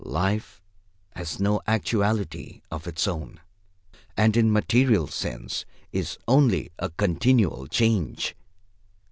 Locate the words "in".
4.35-4.51